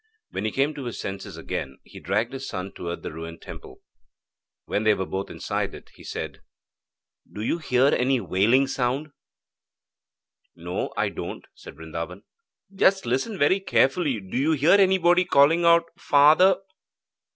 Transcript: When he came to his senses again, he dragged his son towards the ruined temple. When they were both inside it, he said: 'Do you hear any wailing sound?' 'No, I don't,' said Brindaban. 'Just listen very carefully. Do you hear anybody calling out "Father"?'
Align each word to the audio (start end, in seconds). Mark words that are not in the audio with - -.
When 0.31 0.45
he 0.45 0.51
came 0.51 0.73
to 0.73 0.85
his 0.85 0.99
senses 0.99 1.37
again, 1.37 1.77
he 1.83 1.99
dragged 1.99 2.33
his 2.33 2.47
son 2.47 2.71
towards 2.73 3.03
the 3.03 3.13
ruined 3.13 3.39
temple. 3.43 3.81
When 4.65 4.81
they 4.83 4.95
were 4.95 5.05
both 5.05 5.29
inside 5.29 5.75
it, 5.75 5.91
he 5.93 6.03
said: 6.03 6.41
'Do 7.31 7.43
you 7.43 7.59
hear 7.59 7.85
any 7.85 8.19
wailing 8.19 8.65
sound?' 8.65 9.11
'No, 10.55 10.91
I 10.97 11.09
don't,' 11.09 11.45
said 11.53 11.75
Brindaban. 11.75 12.23
'Just 12.73 13.05
listen 13.05 13.37
very 13.37 13.59
carefully. 13.59 14.19
Do 14.19 14.37
you 14.37 14.53
hear 14.53 14.73
anybody 14.73 15.23
calling 15.23 15.65
out 15.65 15.83
"Father"?' 15.99 16.57